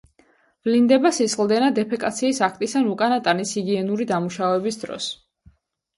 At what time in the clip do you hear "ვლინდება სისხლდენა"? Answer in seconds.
0.67-1.67